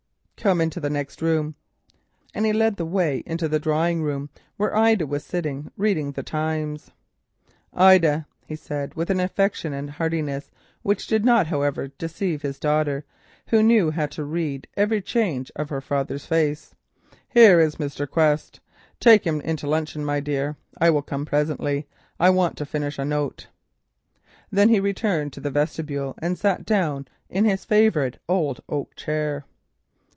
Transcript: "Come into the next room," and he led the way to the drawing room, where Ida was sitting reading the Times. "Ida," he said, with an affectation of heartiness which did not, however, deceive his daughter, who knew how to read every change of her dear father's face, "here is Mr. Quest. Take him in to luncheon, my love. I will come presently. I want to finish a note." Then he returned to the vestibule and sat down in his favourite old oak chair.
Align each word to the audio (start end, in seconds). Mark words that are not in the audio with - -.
"Come 0.49 0.59
into 0.59 0.79
the 0.79 0.89
next 0.89 1.21
room," 1.21 1.53
and 2.33 2.47
he 2.47 2.51
led 2.51 2.77
the 2.77 2.83
way 2.85 3.21
to 3.21 3.47
the 3.47 3.59
drawing 3.59 4.01
room, 4.01 4.31
where 4.57 4.75
Ida 4.75 5.05
was 5.05 5.23
sitting 5.23 5.69
reading 5.77 6.13
the 6.13 6.23
Times. 6.23 6.89
"Ida," 7.75 8.25
he 8.47 8.55
said, 8.55 8.95
with 8.95 9.11
an 9.11 9.19
affectation 9.19 9.71
of 9.71 9.87
heartiness 9.97 10.49
which 10.81 11.05
did 11.05 11.23
not, 11.23 11.45
however, 11.45 11.89
deceive 11.89 12.41
his 12.41 12.57
daughter, 12.57 13.05
who 13.49 13.61
knew 13.61 13.91
how 13.91 14.07
to 14.07 14.23
read 14.23 14.67
every 14.75 14.99
change 14.99 15.51
of 15.55 15.69
her 15.69 15.75
dear 15.75 15.81
father's 15.87 16.25
face, 16.25 16.73
"here 17.29 17.59
is 17.59 17.75
Mr. 17.75 18.09
Quest. 18.09 18.61
Take 18.99 19.27
him 19.27 19.41
in 19.41 19.57
to 19.57 19.67
luncheon, 19.69 20.03
my 20.03 20.17
love. 20.25 20.55
I 20.79 20.89
will 20.89 21.03
come 21.03 21.23
presently. 21.23 21.85
I 22.19 22.31
want 22.31 22.57
to 22.57 22.65
finish 22.65 22.97
a 22.97 23.05
note." 23.05 23.45
Then 24.51 24.69
he 24.69 24.79
returned 24.79 25.33
to 25.33 25.39
the 25.39 25.51
vestibule 25.51 26.15
and 26.17 26.35
sat 26.35 26.65
down 26.65 27.07
in 27.29 27.45
his 27.45 27.63
favourite 27.63 28.17
old 28.27 28.61
oak 28.67 28.95
chair. 28.95 29.45